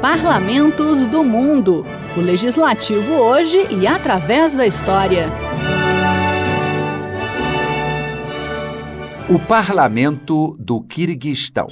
Parlamentos 0.00 1.06
do 1.06 1.24
Mundo. 1.24 1.84
O 2.16 2.20
legislativo 2.20 3.14
hoje 3.14 3.66
e 3.68 3.84
através 3.84 4.54
da 4.54 4.64
história. 4.64 5.26
O 9.28 9.40
Parlamento 9.40 10.56
do 10.56 10.80
Quirguistão. 10.80 11.66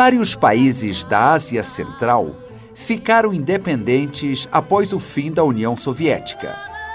Vários 0.00 0.36
países 0.36 1.02
da 1.02 1.32
Ásia 1.32 1.64
Central 1.64 2.30
ficaram 2.72 3.34
independentes 3.34 4.48
após 4.52 4.92
o 4.92 5.00
fim 5.00 5.32
da 5.32 5.42
União 5.42 5.76
Soviética. 5.76 6.54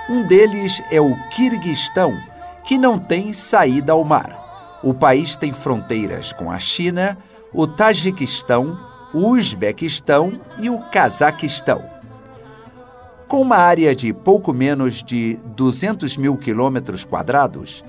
Um 0.10 0.26
deles 0.26 0.82
é 0.90 1.02
o 1.02 1.14
Quirguistão, 1.32 2.18
que 2.64 2.78
não 2.78 2.98
tem 2.98 3.34
saída 3.34 3.92
ao 3.92 4.06
mar. 4.06 4.80
O 4.82 4.94
país 4.94 5.36
tem 5.36 5.52
fronteiras 5.52 6.32
com 6.32 6.50
a 6.50 6.58
China, 6.60 7.18
o 7.52 7.68
Tajiquistão, 7.68 8.80
o 9.14 9.32
Uzbequistão 9.32 10.40
e 10.58 10.70
o 10.70 10.80
Cazaquistão. 10.90 11.84
Com 13.28 13.42
uma 13.42 13.58
área 13.58 13.94
de 13.94 14.14
pouco 14.14 14.54
menos 14.54 15.04
de 15.04 15.38
200 15.58 16.16
mil 16.16 16.38
quilômetros 16.38 17.04
quadrados, 17.04 17.84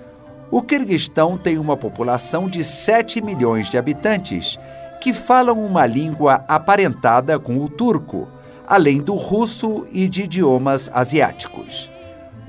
o 0.51 0.60
Quirguistão 0.60 1.38
tem 1.38 1.56
uma 1.56 1.76
população 1.76 2.48
de 2.48 2.65
7 2.65 3.23
milhões 3.23 3.70
de 3.70 3.79
habitantes 3.79 4.59
que 5.05 5.13
falam 5.13 5.63
uma 5.63 5.85
língua 5.85 6.47
aparentada 6.49 7.38
com 7.38 7.59
o 7.59 7.69
turco, 7.69 8.27
além 8.66 9.02
do 9.02 9.13
russo 9.16 9.87
e 9.93 10.09
de 10.09 10.23
idiomas 10.23 10.88
asiáticos. 10.95 11.91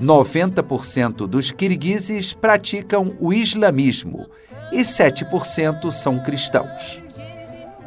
90% 0.00 1.26
dos 1.26 1.50
kirguizes 1.50 2.32
praticam 2.32 3.14
o 3.20 3.30
islamismo 3.30 4.26
e 4.72 4.80
7% 4.80 5.90
são 5.90 6.18
cristãos. 6.22 7.02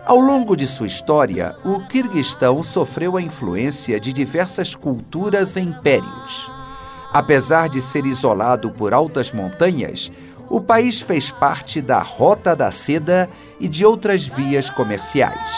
Ao 0.06 0.20
longo 0.20 0.56
de 0.56 0.68
sua 0.68 0.86
história, 0.86 1.56
o 1.66 1.80
Kirguistão 1.88 2.62
sofreu 2.62 3.18
a 3.18 3.22
influência 3.24 4.00
de 4.00 4.14
diversas 4.14 4.76
culturas 4.76 5.56
e 5.56 5.62
impérios. 5.62 6.52
Apesar 7.12 7.70
de 7.70 7.82
ser 7.82 8.06
isolado 8.06 8.72
por 8.72 8.94
altas 8.94 9.32
montanhas, 9.32 10.12
o 10.50 10.60
país 10.60 11.02
fez 11.02 11.32
parte 11.32 11.80
da 11.82 12.00
Rota 12.00 12.56
da 12.56 12.72
Seda 12.72 13.30
e 13.60 13.68
de 13.68 13.86
outras 13.86 14.26
vias 14.26 14.70
comerciais. 14.70 15.50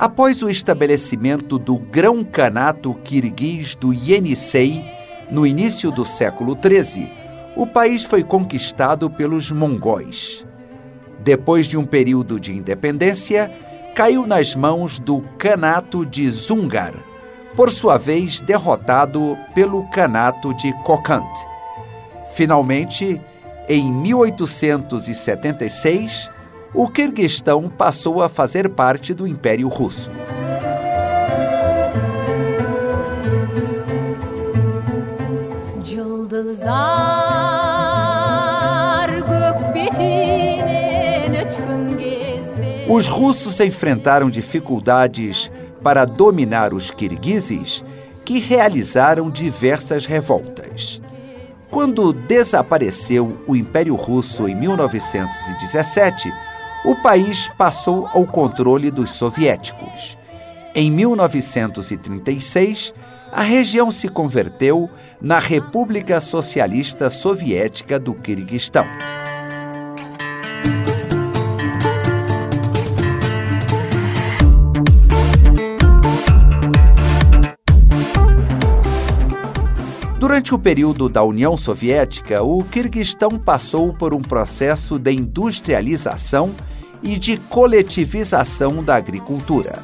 Após 0.00 0.42
o 0.42 0.48
estabelecimento 0.48 1.58
do 1.58 1.76
grão-canato 1.76 2.94
kirguiz 2.94 3.74
do 3.74 3.92
Yenisei, 3.92 4.84
no 5.28 5.44
início 5.44 5.90
do 5.90 6.04
século 6.04 6.56
XIII, 6.56 7.17
o 7.58 7.66
país 7.66 8.04
foi 8.04 8.22
conquistado 8.22 9.10
pelos 9.10 9.50
mongóis. 9.50 10.46
Depois 11.18 11.66
de 11.66 11.76
um 11.76 11.84
período 11.84 12.38
de 12.38 12.54
independência, 12.54 13.50
caiu 13.96 14.24
nas 14.24 14.54
mãos 14.54 15.00
do 15.00 15.22
Kanato 15.36 16.06
de 16.06 16.30
Zungar, 16.30 16.94
por 17.56 17.72
sua 17.72 17.98
vez 17.98 18.40
derrotado 18.40 19.36
pelo 19.56 19.82
Kanato 19.90 20.54
de 20.54 20.72
Kokand. 20.84 21.26
Finalmente, 22.32 23.20
em 23.68 23.92
1876, 23.92 26.30
o 26.72 26.86
Quirguistão 26.86 27.68
passou 27.68 28.22
a 28.22 28.28
fazer 28.28 28.68
parte 28.68 29.12
do 29.12 29.26
Império 29.26 29.66
Russo. 29.66 30.12
Os 42.98 43.06
russos 43.06 43.60
enfrentaram 43.60 44.28
dificuldades 44.28 45.52
para 45.84 46.04
dominar 46.04 46.74
os 46.74 46.90
kirguizes, 46.90 47.84
que 48.24 48.40
realizaram 48.40 49.30
diversas 49.30 50.04
revoltas. 50.04 51.00
Quando 51.70 52.12
desapareceu 52.12 53.38
o 53.46 53.54
Império 53.54 53.94
Russo 53.94 54.48
em 54.48 54.56
1917, 54.56 56.28
o 56.84 56.96
país 56.96 57.48
passou 57.56 58.08
ao 58.08 58.26
controle 58.26 58.90
dos 58.90 59.10
soviéticos. 59.10 60.18
Em 60.74 60.90
1936, 60.90 62.92
a 63.30 63.42
região 63.42 63.92
se 63.92 64.08
converteu 64.08 64.90
na 65.22 65.38
República 65.38 66.20
Socialista 66.20 67.08
Soviética 67.08 67.96
do 67.96 68.12
Quirguistão. 68.12 68.86
Durante 80.18 80.52
o 80.52 80.58
período 80.58 81.08
da 81.08 81.22
União 81.22 81.56
Soviética, 81.56 82.42
o 82.42 82.64
Quirguistão 82.64 83.38
passou 83.38 83.92
por 83.94 84.12
um 84.12 84.20
processo 84.20 84.98
de 84.98 85.12
industrialização 85.12 86.52
e 87.00 87.16
de 87.16 87.36
coletivização 87.36 88.82
da 88.82 88.96
agricultura. 88.96 89.78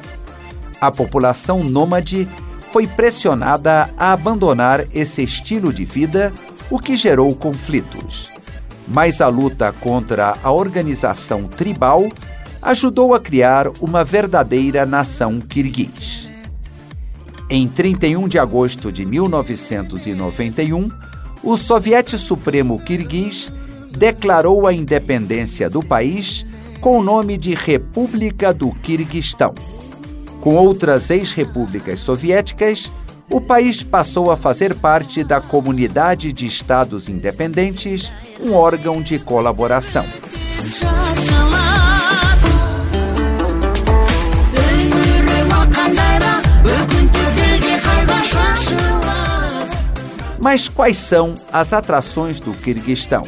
A 0.81 0.91
população 0.91 1.63
nômade 1.63 2.27
foi 2.59 2.85
pressionada 2.85 3.89
a 3.97 4.11
abandonar 4.11 4.85
esse 4.93 5.23
estilo 5.23 5.71
de 5.71 5.85
vida, 5.85 6.33
o 6.69 6.79
que 6.79 6.97
gerou 6.97 7.33
conflitos. 7.33 8.29
Mas 8.85 9.21
a 9.21 9.29
luta 9.29 9.71
contra 9.71 10.35
a 10.43 10.51
organização 10.51 11.45
tribal 11.45 12.09
ajudou 12.61 13.13
a 13.13 13.21
criar 13.21 13.69
uma 13.79 14.03
verdadeira 14.03 14.85
nação 14.85 15.39
kirguiz. 15.39 16.34
Em 17.49 17.67
31 17.67 18.27
de 18.27 18.39
agosto 18.39 18.91
de 18.91 19.05
1991, 19.05 20.89
o 21.43 21.55
Soviete 21.55 22.17
Supremo 22.17 22.79
Kirguiz 22.79 23.51
declarou 23.91 24.65
a 24.65 24.73
independência 24.73 25.69
do 25.69 25.83
país 25.83 26.43
com 26.81 26.99
o 26.99 27.03
nome 27.03 27.37
de 27.37 27.53
República 27.53 28.51
do 28.51 28.71
Quirguistão. 28.71 29.53
Com 30.41 30.55
outras 30.55 31.11
ex-repúblicas 31.11 31.99
soviéticas, 31.99 32.91
o 33.29 33.39
país 33.39 33.83
passou 33.83 34.31
a 34.31 34.37
fazer 34.37 34.75
parte 34.75 35.23
da 35.23 35.39
Comunidade 35.39 36.33
de 36.33 36.47
Estados 36.47 37.09
Independentes, 37.09 38.11
um 38.39 38.53
órgão 38.53 39.01
de 39.01 39.19
colaboração. 39.19 40.05
Mas 50.45 50.69
quais 50.69 50.97
são 50.97 51.33
as 51.51 51.73
atrações 51.73 52.39
do 52.39 52.53
Quirguistão? 52.53 53.23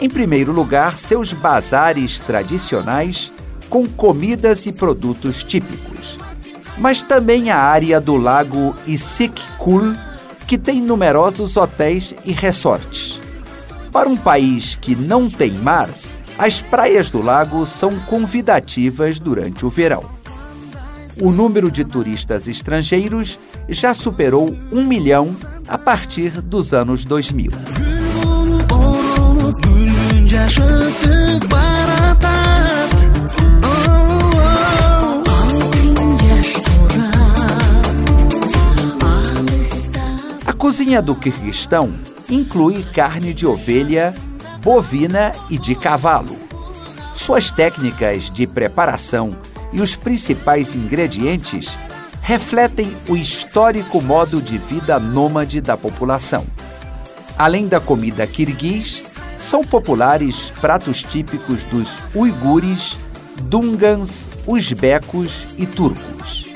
Em 0.00 0.08
primeiro 0.08 0.52
lugar, 0.52 0.96
seus 0.96 1.32
bazares 1.32 2.20
tradicionais 2.20 3.32
com 3.68 3.84
comidas 3.84 4.64
e 4.64 4.72
produtos 4.72 5.42
típicos. 5.42 6.16
Mas 6.78 7.02
também 7.02 7.50
a 7.50 7.58
área 7.58 8.00
do 8.00 8.14
lago 8.14 8.76
Isikkul, 8.86 9.96
que 10.46 10.56
tem 10.56 10.80
numerosos 10.80 11.56
hotéis 11.56 12.14
e 12.24 12.30
resorts. 12.30 13.20
Para 13.90 14.08
um 14.08 14.16
país 14.16 14.76
que 14.76 14.94
não 14.94 15.28
tem 15.28 15.50
mar, 15.50 15.90
as 16.38 16.62
praias 16.62 17.10
do 17.10 17.20
lago 17.20 17.66
são 17.66 17.98
convidativas 17.98 19.18
durante 19.18 19.66
o 19.66 19.68
verão 19.68 20.14
o 21.20 21.30
número 21.30 21.70
de 21.70 21.84
turistas 21.84 22.48
estrangeiros 22.48 23.38
já 23.68 23.94
superou 23.94 24.54
um 24.72 24.84
milhão 24.84 25.36
a 25.68 25.78
partir 25.78 26.40
dos 26.40 26.72
anos 26.74 27.04
2000. 27.04 27.50
A 40.46 40.52
cozinha 40.52 41.00
do 41.00 41.14
Quirguistão 41.14 41.92
inclui 42.28 42.82
carne 42.92 43.32
de 43.32 43.46
ovelha, 43.46 44.14
bovina 44.62 45.32
e 45.50 45.58
de 45.58 45.74
cavalo. 45.74 46.36
Suas 47.12 47.50
técnicas 47.50 48.30
de 48.30 48.46
preparação 48.46 49.36
e 49.72 49.80
os 49.80 49.96
principais 49.96 50.74
ingredientes 50.74 51.78
refletem 52.24 52.96
o 53.06 53.14
histórico 53.14 54.00
modo 54.00 54.40
de 54.40 54.56
vida 54.56 54.98
nômade 54.98 55.60
da 55.60 55.76
população. 55.76 56.46
Além 57.36 57.68
da 57.68 57.78
comida 57.78 58.26
kirguiz, 58.26 59.02
são 59.36 59.62
populares 59.62 60.48
pratos 60.58 61.02
típicos 61.02 61.64
dos 61.64 62.02
uigures, 62.14 62.98
dungans, 63.42 64.30
uzbecos 64.46 65.46
e 65.58 65.66
turcos. 65.66 66.48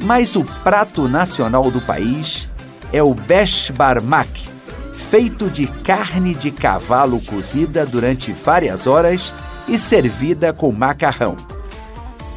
Mas 0.00 0.34
o 0.34 0.42
prato 0.64 1.06
nacional 1.06 1.70
do 1.70 1.80
país 1.80 2.50
é 2.92 3.00
o 3.00 3.14
beshbarmak, 3.14 4.48
feito 4.92 5.48
de 5.48 5.68
carne 5.68 6.34
de 6.34 6.50
cavalo 6.50 7.20
cozida 7.20 7.86
durante 7.86 8.32
várias 8.32 8.84
horas 8.88 9.32
e 9.68 9.78
servida 9.78 10.52
com 10.52 10.72
macarrão. 10.72 11.36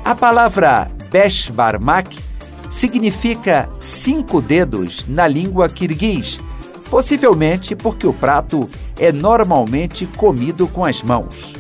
A 0.06 0.14
palavra 0.14 0.88
beshbarmak 1.12 2.18
significa 2.70 3.70
cinco 3.80 4.42
dedos 4.42 5.06
na 5.08 5.28
língua 5.28 5.68
kirguiz 5.68 6.40
possivelmente 6.92 7.74
porque 7.74 8.06
o 8.06 8.12
prato 8.12 8.70
é 9.00 9.14
normalmente 9.14 10.06
comido 10.06 10.68
com 10.68 10.84
as 10.84 11.02
mãos. 11.02 11.56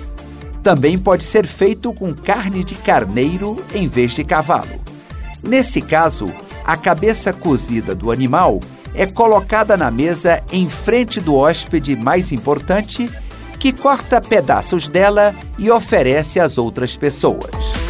Também 0.62 1.00
pode 1.00 1.24
ser 1.24 1.48
feito 1.48 1.94
com 1.94 2.14
carne 2.14 2.66
de 2.66 2.76
carneiro 2.76 3.64
em 3.74 3.88
vez 3.88 4.12
de 4.14 4.26
cavalo. 4.26 4.82
Nesse 5.42 5.82
caso, 5.82 6.32
a 6.66 6.76
cabeça 6.76 7.32
cozida 7.32 7.96
do 7.96 8.12
animal 8.12 8.60
é 8.94 9.06
colocada 9.06 9.78
na 9.78 9.90
mesa 9.90 10.44
em 10.52 10.68
frente 10.68 11.22
do 11.22 11.36
hóspede 11.36 11.96
mais 11.96 12.34
importante, 12.34 13.10
que 13.58 13.72
corta 13.72 14.20
pedaços 14.20 14.90
dela 14.90 15.34
e 15.58 15.72
oferece 15.72 16.42
às 16.42 16.58
outras 16.58 16.98
pessoas. 16.98 17.81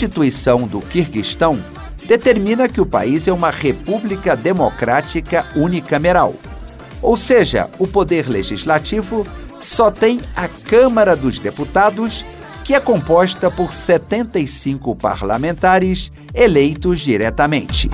Constituição 0.00 0.66
do 0.66 0.80
Quirguistão 0.80 1.62
determina 2.06 2.66
que 2.66 2.80
o 2.80 2.86
país 2.86 3.28
é 3.28 3.32
uma 3.34 3.50
república 3.50 4.34
democrática 4.34 5.44
unicameral. 5.54 6.34
Ou 7.02 7.18
seja, 7.18 7.68
o 7.78 7.86
poder 7.86 8.26
legislativo 8.26 9.26
só 9.60 9.90
tem 9.90 10.18
a 10.34 10.48
Câmara 10.48 11.14
dos 11.14 11.38
Deputados, 11.38 12.24
que 12.64 12.72
é 12.72 12.80
composta 12.80 13.50
por 13.50 13.74
75 13.74 14.96
parlamentares 14.96 16.10
eleitos 16.32 17.00
diretamente. 17.00 17.90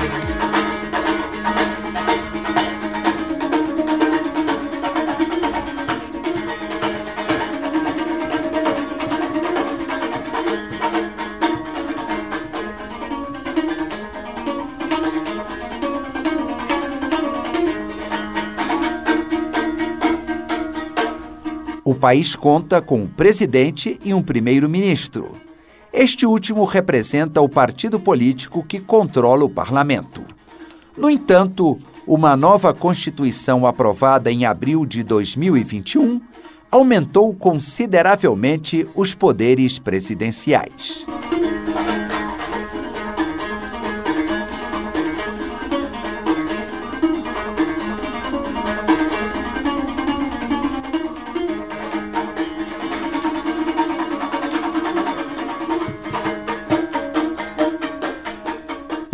O 21.88 21.94
país 21.94 22.34
conta 22.34 22.82
com 22.82 23.02
um 23.02 23.06
presidente 23.06 23.96
e 24.04 24.12
um 24.12 24.20
primeiro-ministro. 24.20 25.36
Este 25.92 26.26
último 26.26 26.64
representa 26.64 27.40
o 27.40 27.48
partido 27.48 28.00
político 28.00 28.64
que 28.64 28.80
controla 28.80 29.44
o 29.44 29.48
parlamento. 29.48 30.24
No 30.98 31.08
entanto, 31.08 31.78
uma 32.04 32.36
nova 32.36 32.74
Constituição 32.74 33.64
aprovada 33.64 34.32
em 34.32 34.44
abril 34.44 34.84
de 34.84 35.04
2021 35.04 36.20
aumentou 36.72 37.32
consideravelmente 37.32 38.84
os 38.92 39.14
poderes 39.14 39.78
presidenciais. 39.78 41.06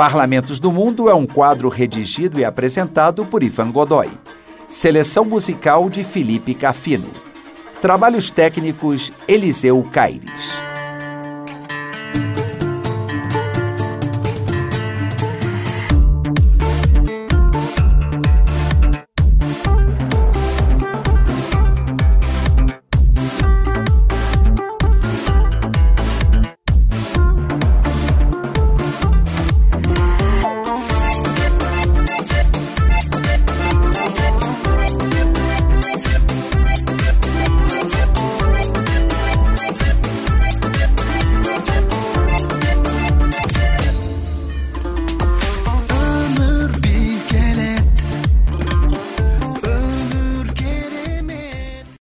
Parlamentos 0.02 0.58
do 0.58 0.72
Mundo 0.72 1.08
é 1.08 1.14
um 1.14 1.24
quadro 1.24 1.68
redigido 1.68 2.40
e 2.40 2.44
apresentado 2.44 3.24
por 3.24 3.40
Ivan 3.40 3.70
Godoy. 3.70 4.10
Seleção 4.68 5.24
musical 5.24 5.88
de 5.88 6.02
Felipe 6.02 6.54
Cafino. 6.54 7.06
Trabalhos 7.80 8.28
técnicos 8.28 9.12
Eliseu 9.28 9.80
Caires. 9.92 10.71